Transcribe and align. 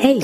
Hey, 0.00 0.20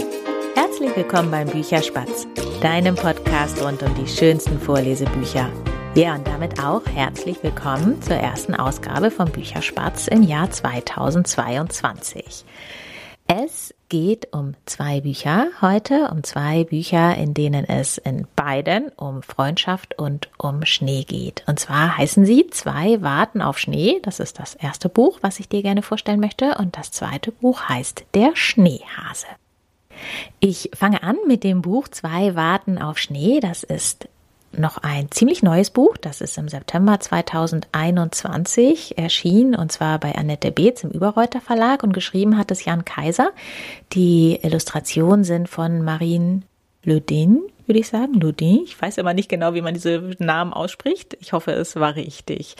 herzlich 0.55 0.95
willkommen 0.95 1.33
beim 1.33 1.49
Bücherspatz, 1.49 2.29
deinem 2.61 2.95
Podcast 2.95 3.61
rund 3.61 3.83
um 3.83 3.93
die 3.97 4.07
schönsten 4.07 4.61
Vorlesebücher. 4.61 5.51
Ja, 5.97 6.15
und 6.15 6.25
damit 6.29 6.61
auch 6.63 6.87
herzlich 6.87 7.43
willkommen 7.43 8.01
zur 8.01 8.15
ersten 8.15 8.55
Ausgabe 8.55 9.11
von 9.11 9.33
Bücherspatz 9.33 10.07
im 10.07 10.23
Jahr 10.23 10.49
2022. 10.49 12.45
Es 13.27 13.75
geht 13.89 14.33
um 14.33 14.55
zwei 14.65 15.01
Bücher 15.01 15.49
heute, 15.61 16.09
um 16.13 16.23
zwei 16.23 16.63
Bücher, 16.63 17.17
in 17.17 17.35
denen 17.35 17.65
es 17.65 17.99
in 17.99 18.29
beiden 18.37 18.91
um 18.91 19.25
Freundschaft 19.25 19.99
und 19.99 20.31
um 20.39 20.65
Schnee 20.65 21.03
geht. 21.03 21.43
Und 21.49 21.59
zwar 21.59 21.99
heißen 21.99 22.25
sie 22.25 22.47
Zwei 22.53 23.03
warten 23.03 23.43
auf 23.43 23.59
Schnee. 23.59 23.99
Das 24.05 24.21
ist 24.21 24.39
das 24.39 24.55
erste 24.55 24.89
Buch, 24.89 25.19
was 25.23 25.41
ich 25.41 25.49
dir 25.49 25.63
gerne 25.63 25.83
vorstellen 25.83 26.21
möchte. 26.21 26.55
Und 26.59 26.77
das 26.77 26.93
zweite 26.93 27.33
Buch 27.33 27.69
heißt 27.69 28.05
Der 28.15 28.37
Schneehase. 28.37 29.27
Ich 30.41 30.71
fange 30.75 31.03
an 31.03 31.17
mit 31.27 31.45
dem 31.45 31.63
Buch 31.63 31.89
Zwei 31.89 32.35
warten 32.35 32.79
auf 32.79 32.99
Schnee. 32.99 33.41
Das 33.41 33.63
ist 33.63 34.09
noch 34.59 34.79
ein 34.79 35.11
ziemlich 35.11 35.43
neues 35.43 35.71
Buch. 35.71 35.97
Das 35.97 36.21
ist 36.21 36.39
im 36.39 36.49
September 36.49 37.01
2021 37.01 38.99
erschienen 38.99 39.55
und 39.55 39.73
zwar 39.73 39.99
bei 39.99 40.15
Annette 40.15 40.53
Beetz 40.53 40.85
im 40.85 40.91
Überreuter 40.91 41.41
Verlag 41.41 41.83
und 41.83 41.93
geschrieben 41.93 42.39
hat 42.39 42.51
es 42.51 42.65
Jan 42.65 42.85
Kaiser. 42.85 43.33
Die 43.93 44.39
Illustrationen 44.43 45.25
sind 45.25 45.49
von 45.49 45.83
Marine 45.83 46.43
Ludin, 46.85 47.43
würde 47.67 47.81
ich 47.81 47.89
sagen. 47.89 48.15
Ludin. 48.15 48.61
Ich 48.65 48.81
weiß 48.81 48.99
immer 48.99 49.15
nicht 49.15 49.29
genau, 49.29 49.55
wie 49.55 49.63
man 49.63 49.75
diese 49.75 50.15
Namen 50.19 50.53
ausspricht. 50.53 51.17
Ich 51.21 51.33
hoffe, 51.33 51.53
es 51.53 51.77
war 51.77 51.97
richtig. 51.97 52.57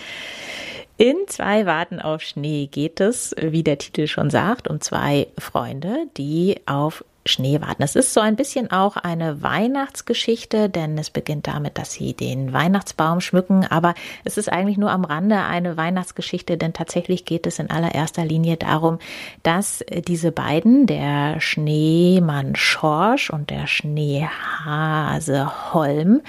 In 0.97 1.17
zwei 1.27 1.67
Warten 1.67 2.01
auf 2.01 2.23
Schnee 2.23 2.69
geht 2.69 3.01
es, 3.01 3.35
wie 3.41 3.65
der 3.65 3.79
Titel 3.79 4.07
schon 4.07 4.31
sagt, 4.31 4.69
um 4.69 4.81
zwei 4.81 5.27
Freunde, 5.39 6.07
die 6.17 6.61
auf 6.67 7.05
Schnee 7.27 7.61
warten. 7.61 7.83
Es 7.83 7.97
ist 7.97 8.13
so 8.13 8.21
ein 8.21 8.37
bisschen 8.37 8.71
auch 8.71 8.97
eine 8.97 9.43
Weihnachtsgeschichte, 9.43 10.69
denn 10.69 10.99
es 10.99 11.11
beginnt 11.11 11.47
damit, 11.47 11.79
dass 11.79 11.93
sie 11.93 12.13
den 12.13 12.53
Weihnachtsbaum 12.53 13.21
schmücken, 13.21 13.65
aber 13.65 13.95
es 14.25 14.37
ist 14.37 14.53
eigentlich 14.53 14.77
nur 14.77 14.91
am 14.91 15.05
Rande 15.05 15.37
eine 15.37 15.77
Weihnachtsgeschichte, 15.77 16.59
denn 16.59 16.75
tatsächlich 16.75 17.25
geht 17.25 17.47
es 17.47 17.59
in 17.59 17.71
allererster 17.71 18.25
Linie 18.25 18.59
darum, 18.59 18.99
dass 19.43 19.83
diese 20.07 20.33
beiden, 20.33 20.87
der 20.87 21.41
Schneemann 21.41 22.57
Schorsch 22.57 23.31
und 23.31 23.51
der 23.51 23.67
Schneehase 23.67 25.73
Holm, 25.73 26.21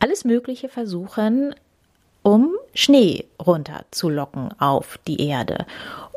alles 0.00 0.24
Mögliche 0.24 0.68
versuchen, 0.68 1.54
um 2.22 2.50
Schnee 2.74 3.24
runterzulocken 3.44 4.50
auf 4.60 4.98
die 5.06 5.26
Erde. 5.28 5.66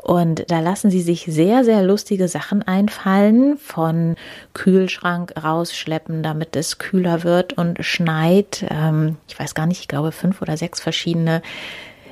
Und 0.02 0.50
da 0.50 0.60
lassen 0.60 0.90
sie 0.90 1.02
sich 1.02 1.26
sehr, 1.28 1.64
sehr 1.64 1.82
lustige 1.82 2.28
Sachen 2.28 2.62
einfallen, 2.62 3.58
von 3.58 4.16
Kühlschrank 4.54 5.34
rausschleppen, 5.42 6.22
damit 6.22 6.56
es 6.56 6.78
kühler 6.78 7.24
wird 7.24 7.52
und 7.54 7.84
schneit. 7.84 8.64
Ähm, 8.70 9.16
ich 9.28 9.38
weiß 9.38 9.54
gar 9.54 9.66
nicht, 9.66 9.80
ich 9.80 9.88
glaube 9.88 10.12
fünf 10.12 10.40
oder 10.40 10.56
sechs 10.56 10.80
verschiedene 10.80 11.42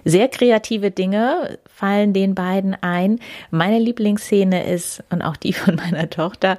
sehr 0.04 0.28
kreative 0.28 0.90
Dinge 0.90 1.58
fallen 1.66 2.12
den 2.12 2.34
beiden 2.34 2.76
ein. 2.80 3.18
Meine 3.50 3.78
Lieblingsszene 3.78 4.70
ist, 4.70 5.02
und 5.10 5.22
auch 5.22 5.36
die 5.36 5.52
von 5.52 5.76
meiner 5.76 6.08
Tochter, 6.08 6.58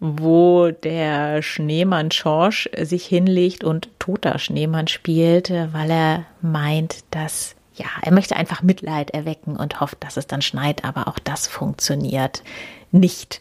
wo 0.00 0.70
der 0.70 1.42
Schneemann 1.42 2.10
Schorsch 2.10 2.68
sich 2.80 3.04
hinlegt 3.06 3.64
und 3.64 3.90
toter 3.98 4.38
Schneemann 4.38 4.88
spielt, 4.88 5.50
weil 5.50 5.90
er 5.90 6.24
meint, 6.40 7.04
dass 7.10 7.54
ja, 7.74 7.86
er 8.02 8.12
möchte 8.12 8.36
einfach 8.36 8.62
Mitleid 8.62 9.10
erwecken 9.10 9.56
und 9.56 9.80
hofft, 9.80 10.02
dass 10.04 10.16
es 10.16 10.26
dann 10.26 10.42
schneit, 10.42 10.84
aber 10.84 11.08
auch 11.08 11.18
das 11.18 11.46
funktioniert 11.46 12.42
nicht. 12.92 13.40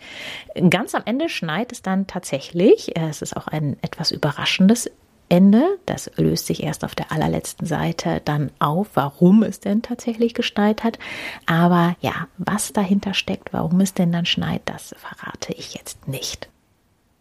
Ganz 0.70 0.96
am 0.96 1.02
Ende 1.06 1.30
schneit 1.30 1.72
es 1.72 1.82
dann 1.82 2.08
tatsächlich. 2.08 2.95
Es 2.95 3.22
ist 3.22 3.36
auch 3.36 3.48
ein 3.48 3.78
etwas 3.82 4.12
überraschendes 4.12 4.89
Ende. 5.28 5.78
Das 5.86 6.12
löst 6.16 6.48
sich 6.48 6.64
erst 6.64 6.83
auf 6.83 6.95
der 6.95 7.12
allerletzten 7.12 7.66
Seite 7.66 8.22
dann 8.23 8.52
auf, 8.60 8.89
warum 8.94 9.44
es 9.44 9.60
denn 9.60 9.82
tatsächlich 9.82 10.33
geschneit 10.33 10.83
hat. 10.83 11.00
Aber 11.45 11.95
ja, 12.02 12.28
was 12.38 12.73
dahinter 12.73 13.14
steckt, 13.14 13.54
warum 13.54 13.82
es 13.82 13.94
denn 13.94 14.12
dann 14.12 14.26
schneit, 14.26 14.62
das 14.66 14.95
verrate 14.98 15.54
ich 15.54 15.73
jetzt 15.73 16.08
nicht. 16.08 16.50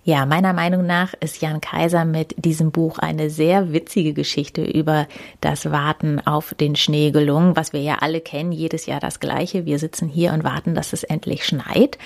Ja, 0.09 0.25
meiner 0.25 0.55
Meinung 0.55 0.87
nach 0.87 1.13
ist 1.21 1.43
Jan 1.43 1.61
Kaiser 1.61 2.07
mit 2.07 2.35
diesem 2.43 2.71
Buch 2.71 2.99
eine 2.99 3.29
sehr 3.29 3.75
witzige 3.75 4.15
Geschichte 4.15 4.65
über 4.65 5.07
das 5.43 5.71
Warten 5.71 6.19
auf 6.27 6.55
den 6.55 6.77
Schnee 6.77 7.11
gelungen, 7.11 7.57
was 7.57 7.75
wir 7.75 7.83
ja 7.83 7.99
alle 8.01 8.23
kennen, 8.23 8.51
jedes 8.51 8.87
Jahr 8.87 9.01
das 9.01 9.21
gleiche. 9.21 9.67
Wir 9.67 9.79
sitzen 9.79 10.09
hier 10.09 10.33
und 10.33 10.45
warten, 10.45 10.75
dass 10.75 10.95
es 10.95 11.05
endlich 11.05 11.45
schneit. 11.45 11.99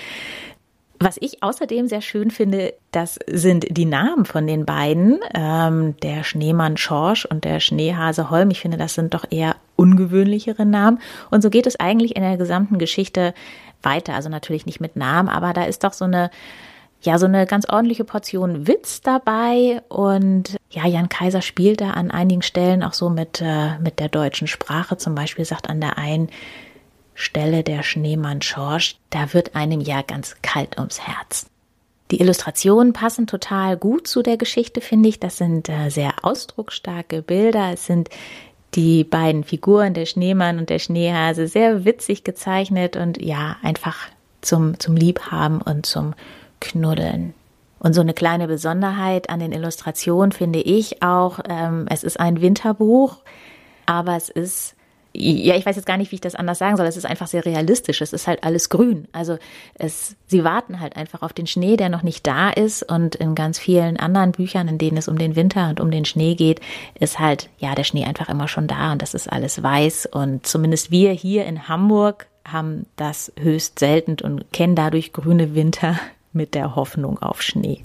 Was 0.99 1.15
ich 1.21 1.43
außerdem 1.43 1.87
sehr 1.87 2.01
schön 2.01 2.29
finde, 2.29 2.73
das 2.91 3.19
sind 3.25 3.67
die 3.69 3.85
Namen 3.85 4.25
von 4.25 4.47
den 4.47 4.65
beiden, 4.65 5.21
ähm, 5.33 5.95
der 6.03 6.25
Schneemann 6.25 6.75
Schorsch 6.75 7.23
und 7.23 7.45
der 7.45 7.61
Schneehase 7.61 8.29
Holm. 8.29 8.51
Ich 8.51 8.59
finde, 8.59 8.75
das 8.75 8.95
sind 8.95 9.13
doch 9.13 9.23
eher 9.29 9.55
ungewöhnlichere 9.77 10.65
Namen. 10.65 10.99
Und 11.31 11.41
so 11.41 11.49
geht 11.49 11.67
es 11.67 11.79
eigentlich 11.79 12.17
in 12.17 12.21
der 12.21 12.35
gesamten 12.35 12.79
Geschichte 12.79 13.33
weiter. 13.81 14.13
Also 14.13 14.27
natürlich 14.27 14.65
nicht 14.65 14.81
mit 14.81 14.97
Namen, 14.97 15.29
aber 15.29 15.53
da 15.53 15.63
ist 15.63 15.85
doch 15.85 15.93
so 15.93 16.03
eine 16.03 16.31
ja 17.05 17.19
so 17.19 17.25
eine 17.25 17.45
ganz 17.45 17.67
ordentliche 17.69 18.03
Portion 18.03 18.67
Witz 18.67 19.01
dabei 19.01 19.81
und 19.89 20.57
ja, 20.69 20.87
Jan 20.87 21.09
Kaiser 21.09 21.41
spielt 21.41 21.81
da 21.81 21.91
an 21.91 22.11
einigen 22.11 22.41
Stellen 22.41 22.83
auch 22.83 22.93
so 22.93 23.09
mit, 23.09 23.41
äh, 23.41 23.77
mit 23.79 23.99
der 23.99 24.09
deutschen 24.09 24.47
Sprache. 24.47 24.97
Zum 24.97 25.15
Beispiel 25.15 25.45
sagt 25.45 25.69
an 25.69 25.81
der 25.81 25.97
einen 25.97 26.29
Stelle 27.15 27.63
der 27.63 27.83
Schneemann 27.83 28.41
Schorsch, 28.41 28.97
da 29.09 29.33
wird 29.33 29.55
einem 29.55 29.81
ja 29.81 30.01
ganz 30.01 30.35
kalt 30.41 30.77
ums 30.77 30.99
Herz. 30.99 31.47
Die 32.11 32.19
Illustrationen 32.19 32.93
passen 32.93 33.27
total 33.27 33.77
gut 33.77 34.07
zu 34.07 34.21
der 34.21 34.37
Geschichte, 34.37 34.81
finde 34.81 35.09
ich. 35.09 35.19
Das 35.19 35.37
sind 35.37 35.69
äh, 35.69 35.89
sehr 35.89 36.13
ausdrucksstarke 36.23 37.21
Bilder. 37.21 37.71
Es 37.73 37.85
sind 37.85 38.09
die 38.75 39.03
beiden 39.03 39.43
Figuren, 39.43 39.93
der 39.93 40.05
Schneemann 40.05 40.57
und 40.57 40.69
der 40.69 40.79
Schneehase, 40.79 41.47
sehr 41.47 41.85
witzig 41.85 42.23
gezeichnet 42.23 42.95
und 42.97 43.21
ja, 43.21 43.57
einfach 43.61 43.97
zum, 44.41 44.79
zum 44.79 44.95
Liebhaben 44.95 45.61
und 45.61 45.85
zum 45.85 46.13
knuddeln. 46.63 47.33
Und 47.79 47.93
so 47.93 48.01
eine 48.01 48.13
kleine 48.13 48.47
Besonderheit 48.47 49.29
an 49.29 49.41
den 49.41 49.51
Illustrationen 49.51 50.31
finde 50.31 50.59
ich 50.59 51.03
auch, 51.03 51.39
ähm, 51.49 51.85
es 51.89 52.05
ist 52.05 52.17
ein 52.17 52.41
Winterbuch, 52.41 53.17
aber 53.85 54.15
es 54.15 54.29
ist, 54.29 54.75
ja, 55.13 55.55
ich 55.55 55.65
weiß 55.65 55.75
jetzt 55.75 55.85
gar 55.85 55.97
nicht, 55.97 56.09
wie 56.11 56.15
ich 56.15 56.21
das 56.21 56.33
anders 56.33 56.59
sagen 56.59 56.77
soll, 56.77 56.85
es 56.85 56.95
ist 56.95 57.05
einfach 57.05 57.27
sehr 57.27 57.45
realistisch, 57.45 57.99
es 57.99 58.13
ist 58.13 58.25
halt 58.25 58.45
alles 58.45 58.69
grün. 58.69 59.09
Also 59.11 59.37
es, 59.75 60.15
sie 60.27 60.45
warten 60.45 60.79
halt 60.79 60.95
einfach 60.95 61.21
auf 61.23 61.33
den 61.33 61.45
Schnee, 61.45 61.75
der 61.75 61.89
noch 61.89 62.03
nicht 62.03 62.25
da 62.25 62.51
ist. 62.51 62.83
Und 62.83 63.15
in 63.15 63.35
ganz 63.35 63.59
vielen 63.59 63.97
anderen 63.97 64.31
Büchern, 64.31 64.69
in 64.69 64.77
denen 64.77 64.95
es 64.95 65.09
um 65.09 65.17
den 65.17 65.35
Winter 65.35 65.67
und 65.67 65.81
um 65.81 65.91
den 65.91 66.05
Schnee 66.05 66.35
geht, 66.35 66.61
ist 66.97 67.19
halt, 67.19 67.49
ja, 67.57 67.75
der 67.75 67.83
Schnee 67.83 68.05
einfach 68.05 68.29
immer 68.29 68.47
schon 68.47 68.67
da 68.67 68.93
und 68.93 69.01
das 69.01 69.13
ist 69.13 69.29
alles 69.29 69.61
weiß. 69.61 70.05
Und 70.05 70.47
zumindest 70.47 70.89
wir 70.89 71.11
hier 71.11 71.45
in 71.45 71.67
Hamburg 71.67 72.27
haben 72.45 72.85
das 72.95 73.33
höchst 73.37 73.77
selten 73.77 74.15
und 74.23 74.53
kennen 74.53 74.75
dadurch 74.75 75.11
grüne 75.11 75.53
Winter 75.53 75.99
mit 76.33 76.55
der 76.55 76.75
Hoffnung 76.75 77.19
auf 77.19 77.41
Schnee. 77.41 77.83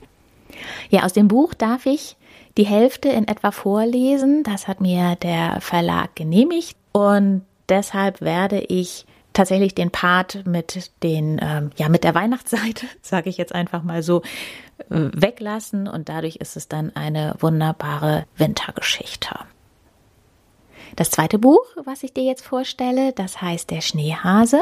Ja, 0.90 1.04
aus 1.04 1.12
dem 1.12 1.28
Buch 1.28 1.54
darf 1.54 1.86
ich 1.86 2.16
die 2.56 2.66
Hälfte 2.66 3.08
in 3.08 3.28
etwa 3.28 3.50
vorlesen. 3.50 4.42
Das 4.42 4.66
hat 4.66 4.80
mir 4.80 5.16
der 5.16 5.60
Verlag 5.60 6.16
genehmigt 6.16 6.76
und 6.92 7.42
deshalb 7.68 8.20
werde 8.20 8.60
ich 8.60 9.06
tatsächlich 9.32 9.74
den 9.74 9.92
Part 9.92 10.46
mit 10.46 10.90
den 11.04 11.38
ähm, 11.40 11.70
ja 11.76 11.88
mit 11.88 12.02
der 12.02 12.14
Weihnachtsseite, 12.14 12.86
sage 13.02 13.30
ich 13.30 13.36
jetzt 13.36 13.54
einfach 13.54 13.84
mal 13.84 14.02
so, 14.02 14.22
äh, 14.90 15.10
weglassen 15.12 15.86
und 15.86 16.08
dadurch 16.08 16.36
ist 16.36 16.56
es 16.56 16.66
dann 16.66 16.94
eine 16.96 17.36
wunderbare 17.38 18.26
Wintergeschichte. 18.36 19.36
Das 20.96 21.10
zweite 21.10 21.38
Buch, 21.38 21.64
was 21.84 22.02
ich 22.02 22.12
dir 22.12 22.24
jetzt 22.24 22.44
vorstelle, 22.44 23.12
das 23.12 23.40
heißt 23.40 23.70
Der 23.70 23.82
Schneehase. 23.82 24.60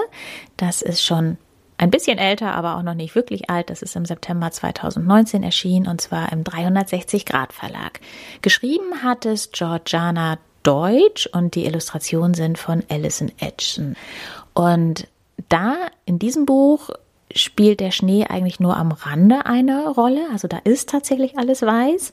Das 0.59 0.83
ist 0.83 1.03
schon 1.03 1.39
ein 1.79 1.91
bisschen 1.91 2.19
älter, 2.19 2.55
aber 2.55 2.77
auch 2.77 2.83
noch 2.83 2.95
nicht 2.95 3.15
wirklich 3.15 3.51
alt. 3.51 3.71
Das 3.71 3.83
ist 3.83 3.97
im 3.97 4.05
September 4.05 4.51
2019 4.51 5.43
erschienen 5.43 5.87
und 5.87 6.01
zwar 6.01 6.33
im 6.33 6.45
360 6.45 7.27
Grad 7.27 7.53
Verlag. 7.53 8.01
Geschrieben 8.43 9.03
hat 9.03 9.27
es 9.27 9.51
Georgiana 9.51 10.39
Deutsch 10.63 11.27
und 11.27 11.55
die 11.55 11.67
Illustrationen 11.67 12.35
sind 12.35 12.59
von 12.59 12.83
Alison 12.89 13.31
Edson. 13.39 13.95
Und 14.55 15.07
da 15.49 15.77
in 16.07 16.19
diesem 16.19 16.47
Buch 16.47 16.91
spielt 17.35 17.81
der 17.81 17.91
Schnee 17.91 18.27
eigentlich 18.27 18.61
nur 18.61 18.77
am 18.77 18.93
Rande 18.93 19.47
eine 19.47 19.89
Rolle. 19.91 20.27
Also 20.33 20.49
da 20.49 20.59
ist 20.65 20.89
tatsächlich 20.89 21.39
alles 21.39 21.63
weiß. 21.63 22.13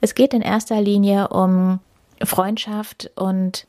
Es 0.00 0.14
geht 0.14 0.34
in 0.34 0.42
erster 0.42 0.80
Linie 0.80 1.28
um 1.28 1.80
Freundschaft 2.22 3.10
und 3.16 3.66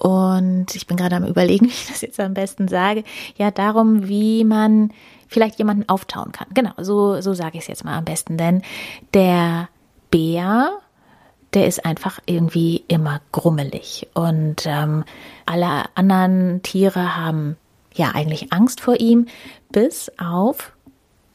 und 0.00 0.74
ich 0.74 0.86
bin 0.86 0.96
gerade 0.96 1.16
am 1.16 1.26
Überlegen, 1.26 1.66
wie 1.66 1.70
ich 1.70 1.88
das 1.88 2.00
jetzt 2.00 2.18
am 2.18 2.34
besten 2.34 2.68
sage. 2.68 3.04
Ja, 3.36 3.50
darum, 3.50 4.08
wie 4.08 4.44
man 4.44 4.92
vielleicht 5.28 5.58
jemanden 5.58 5.88
auftauen 5.88 6.32
kann. 6.32 6.48
Genau, 6.54 6.72
so, 6.78 7.20
so 7.20 7.34
sage 7.34 7.58
ich 7.58 7.64
es 7.64 7.68
jetzt 7.68 7.84
mal 7.84 7.98
am 7.98 8.04
besten. 8.04 8.38
Denn 8.38 8.62
der 9.12 9.68
Bär, 10.10 10.70
der 11.52 11.66
ist 11.66 11.84
einfach 11.84 12.18
irgendwie 12.24 12.84
immer 12.88 13.20
grummelig. 13.30 14.08
Und 14.14 14.64
ähm, 14.64 15.04
alle 15.44 15.84
anderen 15.94 16.62
Tiere 16.62 17.16
haben 17.16 17.56
ja 17.94 18.12
eigentlich 18.14 18.52
Angst 18.52 18.80
vor 18.80 18.98
ihm, 18.98 19.26
bis 19.70 20.10
auf 20.18 20.72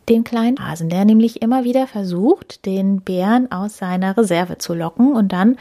den 0.10 0.24
kleinen 0.24 0.60
Hasen, 0.60 0.90
der 0.90 1.06
nämlich 1.06 1.42
immer 1.42 1.64
wieder 1.64 1.88
versucht, 1.88 2.66
den 2.66 3.02
Bären 3.02 3.52
aus 3.52 3.78
seiner 3.78 4.16
Reserve 4.18 4.58
zu 4.58 4.74
locken 4.74 5.14
und 5.14 5.32
dann 5.32 5.58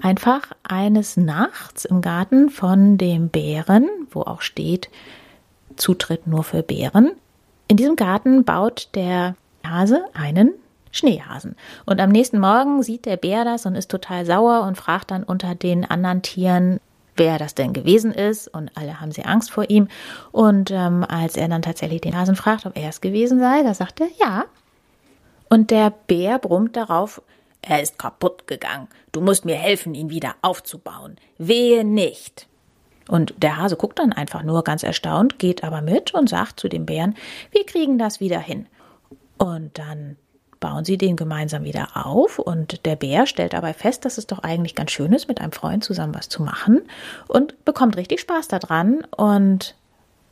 einfach 0.00 0.52
eines 0.62 1.16
Nachts 1.16 1.84
im 1.84 2.02
Garten 2.02 2.50
von 2.50 2.98
dem 2.98 3.28
Bären, 3.28 3.88
wo 4.10 4.22
auch 4.22 4.42
steht, 4.42 4.90
Zutritt 5.76 6.26
nur 6.26 6.44
für 6.44 6.62
Bären. 6.62 7.12
In 7.68 7.76
diesem 7.76 7.96
Garten 7.96 8.44
baut 8.44 8.90
der 8.94 9.34
Hase 9.66 10.04
einen 10.14 10.52
Schneehasen. 10.92 11.56
Und 11.84 12.00
am 12.00 12.10
nächsten 12.10 12.38
Morgen 12.38 12.82
sieht 12.82 13.04
der 13.04 13.16
Bär 13.16 13.44
das 13.44 13.66
und 13.66 13.74
ist 13.74 13.90
total 13.90 14.24
sauer 14.24 14.62
und 14.62 14.76
fragt 14.76 15.10
dann 15.10 15.24
unter 15.24 15.54
den 15.54 15.84
anderen 15.84 16.22
Tieren, 16.22 16.80
wer 17.16 17.38
das 17.38 17.54
denn 17.54 17.72
gewesen 17.72 18.12
ist. 18.12 18.48
Und 18.48 18.70
alle 18.76 19.00
haben 19.00 19.12
sehr 19.12 19.28
Angst 19.28 19.50
vor 19.50 19.68
ihm. 19.68 19.88
Und 20.32 20.70
ähm, 20.70 21.04
als 21.08 21.36
er 21.36 21.48
dann 21.48 21.62
tatsächlich 21.62 22.00
den 22.00 22.16
Hasen 22.16 22.36
fragt, 22.36 22.66
ob 22.66 22.76
er 22.76 22.88
es 22.88 23.00
gewesen 23.00 23.38
sei, 23.38 23.62
da 23.62 23.74
sagt 23.74 24.00
er 24.00 24.08
ja. 24.18 24.44
Und 25.48 25.70
der 25.70 25.90
Bär 25.90 26.38
brummt 26.38 26.76
darauf, 26.76 27.22
er 27.62 27.82
ist 27.82 27.98
kaputt 27.98 28.46
gegangen. 28.46 28.88
Du 29.12 29.20
musst 29.20 29.44
mir 29.44 29.56
helfen, 29.56 29.94
ihn 29.94 30.10
wieder 30.10 30.34
aufzubauen. 30.42 31.16
Wehe 31.38 31.84
nicht. 31.84 32.46
Und 33.08 33.34
der 33.38 33.56
Hase 33.56 33.76
guckt 33.76 33.98
dann 33.98 34.12
einfach 34.12 34.42
nur 34.42 34.64
ganz 34.64 34.82
erstaunt, 34.82 35.38
geht 35.38 35.62
aber 35.62 35.80
mit 35.80 36.12
und 36.14 36.28
sagt 36.28 36.58
zu 36.58 36.68
dem 36.68 36.86
Bären, 36.86 37.14
wir 37.52 37.64
kriegen 37.64 37.98
das 37.98 38.20
wieder 38.20 38.40
hin. 38.40 38.66
Und 39.38 39.78
dann 39.78 40.16
bauen 40.60 40.84
sie 40.84 40.98
den 40.98 41.16
gemeinsam 41.16 41.64
wieder 41.64 41.88
auf. 41.94 42.38
Und 42.38 42.84
der 42.86 42.96
Bär 42.96 43.26
stellt 43.26 43.52
dabei 43.52 43.74
fest, 43.74 44.04
dass 44.04 44.18
es 44.18 44.26
doch 44.26 44.40
eigentlich 44.40 44.74
ganz 44.74 44.90
schön 44.90 45.12
ist, 45.12 45.28
mit 45.28 45.40
einem 45.40 45.52
Freund 45.52 45.84
zusammen 45.84 46.14
was 46.14 46.28
zu 46.28 46.42
machen 46.42 46.82
und 47.28 47.64
bekommt 47.64 47.96
richtig 47.96 48.20
Spaß 48.20 48.48
daran 48.48 49.04
und 49.16 49.74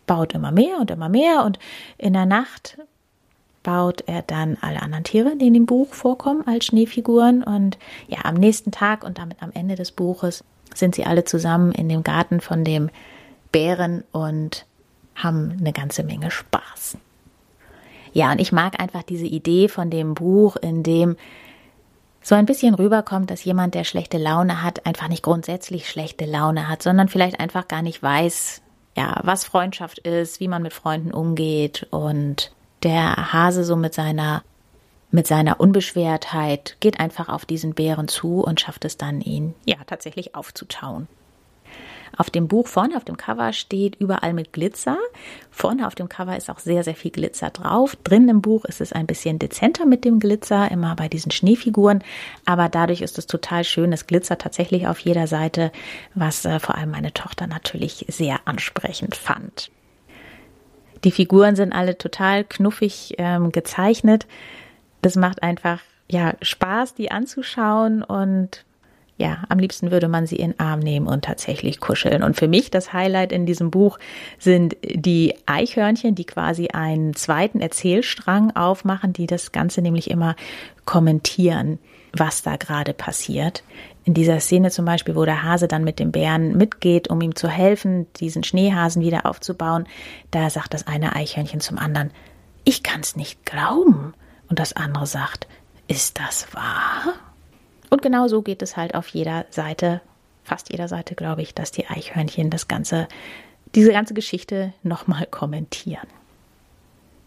baut 0.06 0.34
immer 0.34 0.52
mehr 0.52 0.78
und 0.78 0.90
immer 0.90 1.08
mehr. 1.08 1.44
Und 1.44 1.58
in 1.98 2.12
der 2.12 2.26
Nacht 2.26 2.78
baut 3.62 4.02
er 4.06 4.22
dann 4.22 4.58
alle 4.60 4.82
anderen 4.82 5.04
Tiere, 5.04 5.36
die 5.36 5.48
in 5.48 5.54
dem 5.54 5.66
Buch 5.66 5.92
vorkommen, 5.92 6.46
als 6.46 6.66
Schneefiguren. 6.66 7.42
Und 7.42 7.78
ja, 8.06 8.18
am 8.24 8.34
nächsten 8.34 8.70
Tag 8.70 9.04
und 9.04 9.18
damit 9.18 9.42
am 9.42 9.50
Ende 9.52 9.74
des 9.74 9.92
Buches 9.92 10.44
sind 10.74 10.94
sie 10.94 11.04
alle 11.04 11.24
zusammen 11.24 11.72
in 11.72 11.88
dem 11.88 12.02
Garten 12.04 12.40
von 12.40 12.64
dem 12.64 12.90
Bären 13.52 14.04
und 14.12 14.66
haben 15.14 15.56
eine 15.58 15.72
ganze 15.72 16.02
Menge 16.02 16.30
Spaß. 16.30 16.98
Ja, 18.14 18.32
und 18.32 18.40
ich 18.40 18.52
mag 18.52 18.80
einfach 18.80 19.02
diese 19.02 19.26
Idee 19.26 19.68
von 19.68 19.90
dem 19.90 20.14
Buch, 20.14 20.56
in 20.56 20.82
dem 20.82 21.16
so 22.22 22.34
ein 22.34 22.46
bisschen 22.46 22.74
rüberkommt, 22.74 23.30
dass 23.30 23.44
jemand, 23.44 23.74
der 23.74 23.84
schlechte 23.84 24.16
Laune 24.16 24.62
hat, 24.62 24.86
einfach 24.86 25.08
nicht 25.08 25.22
grundsätzlich 25.22 25.90
schlechte 25.90 26.24
Laune 26.24 26.68
hat, 26.68 26.82
sondern 26.82 27.08
vielleicht 27.08 27.38
einfach 27.38 27.68
gar 27.68 27.82
nicht 27.82 28.02
weiß, 28.02 28.62
ja, 28.96 29.20
was 29.24 29.44
Freundschaft 29.44 29.98
ist, 29.98 30.40
wie 30.40 30.48
man 30.48 30.62
mit 30.62 30.72
Freunden 30.72 31.12
umgeht 31.12 31.86
und 31.90 32.52
der 32.82 33.32
Hase 33.32 33.64
so 33.64 33.76
mit 33.76 33.92
seiner 33.92 34.42
mit 35.10 35.28
seiner 35.28 35.60
Unbeschwertheit 35.60 36.76
geht 36.80 36.98
einfach 36.98 37.28
auf 37.28 37.46
diesen 37.46 37.74
Bären 37.74 38.08
zu 38.08 38.40
und 38.40 38.60
schafft 38.60 38.84
es 38.84 38.96
dann, 38.96 39.20
ihn 39.20 39.54
ja 39.64 39.76
tatsächlich 39.86 40.34
aufzutauen. 40.34 41.06
Auf 42.16 42.30
dem 42.30 42.48
Buch 42.48 42.66
vorne 42.66 42.96
auf 42.96 43.04
dem 43.04 43.16
Cover 43.16 43.52
steht 43.52 43.96
überall 43.96 44.32
mit 44.32 44.52
Glitzer. 44.52 44.98
Vorne 45.50 45.86
auf 45.86 45.94
dem 45.94 46.08
Cover 46.08 46.36
ist 46.36 46.50
auch 46.50 46.58
sehr, 46.58 46.84
sehr 46.84 46.94
viel 46.94 47.10
Glitzer 47.10 47.50
drauf. 47.50 47.96
Drin 48.04 48.28
im 48.28 48.42
Buch 48.42 48.64
ist 48.64 48.80
es 48.80 48.92
ein 48.92 49.06
bisschen 49.06 49.38
dezenter 49.38 49.86
mit 49.86 50.04
dem 50.04 50.20
Glitzer, 50.20 50.70
immer 50.70 50.94
bei 50.96 51.08
diesen 51.08 51.30
Schneefiguren. 51.30 52.02
Aber 52.44 52.68
dadurch 52.68 53.00
ist 53.00 53.18
es 53.18 53.26
total 53.26 53.64
schön. 53.64 53.92
Es 53.92 54.06
glitzert 54.06 54.42
tatsächlich 54.42 54.86
auf 54.86 54.98
jeder 55.00 55.26
Seite, 55.26 55.72
was 56.14 56.44
äh, 56.44 56.60
vor 56.60 56.76
allem 56.76 56.90
meine 56.90 57.12
Tochter 57.12 57.46
natürlich 57.46 58.06
sehr 58.08 58.40
ansprechend 58.44 59.14
fand. 59.16 59.70
Die 61.04 61.10
Figuren 61.10 61.54
sind 61.56 61.72
alle 61.72 61.98
total 61.98 62.44
knuffig 62.44 63.14
ähm, 63.18 63.52
gezeichnet. 63.52 64.26
Das 65.02 65.16
macht 65.16 65.42
einfach 65.42 65.80
ja 66.10 66.34
Spaß, 66.40 66.94
die 66.94 67.10
anzuschauen 67.10 68.02
und 68.02 68.64
ja, 69.16 69.44
am 69.48 69.58
liebsten 69.60 69.92
würde 69.92 70.08
man 70.08 70.26
sie 70.26 70.36
in 70.36 70.52
den 70.52 70.60
Arm 70.60 70.80
nehmen 70.80 71.06
und 71.06 71.24
tatsächlich 71.24 71.78
kuscheln. 71.78 72.24
Und 72.24 72.36
für 72.36 72.48
mich 72.48 72.70
das 72.70 72.92
Highlight 72.92 73.30
in 73.30 73.46
diesem 73.46 73.70
Buch 73.70 73.98
sind 74.38 74.76
die 74.82 75.34
Eichhörnchen, 75.46 76.16
die 76.16 76.24
quasi 76.24 76.68
einen 76.68 77.14
zweiten 77.14 77.60
Erzählstrang 77.60 78.56
aufmachen, 78.56 79.12
die 79.12 79.28
das 79.28 79.52
Ganze 79.52 79.82
nämlich 79.82 80.10
immer 80.10 80.34
kommentieren, 80.84 81.78
was 82.12 82.42
da 82.42 82.56
gerade 82.56 82.92
passiert. 82.92 83.62
In 84.04 84.14
dieser 84.14 84.40
Szene 84.40 84.70
zum 84.70 84.84
Beispiel, 84.84 85.14
wo 85.14 85.24
der 85.24 85.44
Hase 85.44 85.68
dann 85.68 85.84
mit 85.84 86.00
dem 86.00 86.10
Bären 86.10 86.56
mitgeht, 86.56 87.08
um 87.08 87.20
ihm 87.20 87.36
zu 87.36 87.48
helfen, 87.48 88.06
diesen 88.14 88.42
Schneehasen 88.42 89.00
wieder 89.00 89.26
aufzubauen, 89.26 89.86
da 90.32 90.50
sagt 90.50 90.74
das 90.74 90.88
eine 90.88 91.14
Eichhörnchen 91.14 91.60
zum 91.60 91.78
anderen, 91.78 92.10
ich 92.64 92.82
kann's 92.82 93.14
nicht 93.14 93.46
glauben. 93.46 94.12
Und 94.48 94.58
das 94.58 94.74
andere 94.74 95.06
sagt, 95.06 95.46
ist 95.86 96.18
das 96.18 96.52
wahr? 96.52 97.14
Und 97.94 98.02
genau 98.02 98.26
so 98.26 98.42
geht 98.42 98.60
es 98.60 98.76
halt 98.76 98.96
auf 98.96 99.06
jeder 99.06 99.46
Seite, 99.50 100.00
fast 100.42 100.72
jeder 100.72 100.88
Seite, 100.88 101.14
glaube 101.14 101.42
ich, 101.42 101.54
dass 101.54 101.70
die 101.70 101.86
Eichhörnchen 101.86 102.50
das 102.50 102.66
ganze, 102.66 103.06
diese 103.76 103.92
ganze 103.92 104.14
Geschichte 104.14 104.72
nochmal 104.82 105.26
kommentieren. 105.30 106.08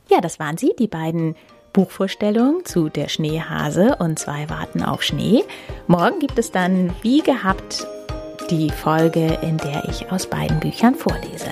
Ja, 0.10 0.20
das 0.20 0.40
waren 0.42 0.58
sie, 0.58 0.74
die 0.78 0.90
beiden 0.90 1.38
Buchvorstellungen 1.72 2.66
zu 2.66 2.90
Der 2.90 3.08
Schneehase 3.08 3.96
und 3.96 4.20
zwei 4.20 4.50
warten 4.50 4.84
auf 4.84 5.04
Schnee. 5.04 5.46
Morgen 5.88 6.20
gibt 6.20 6.38
es 6.38 6.52
dann, 6.52 6.94
wie 7.02 7.22
gehabt, 7.22 7.88
die 8.50 8.70
Folge, 8.70 9.40
in 9.42 9.56
der 9.60 9.86
ich 9.88 10.12
aus 10.12 10.28
beiden 10.28 10.60
Büchern 10.60 10.96
vorlese. 10.96 11.52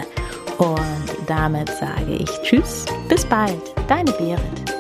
Und 0.57 1.09
damit 1.25 1.69
sage 1.69 2.17
ich 2.19 2.29
Tschüss, 2.41 2.83
bis 3.07 3.23
bald, 3.23 3.62
deine 3.88 4.12
Berit. 4.12 4.75